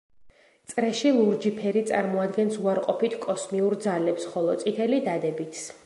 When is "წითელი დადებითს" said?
4.65-5.67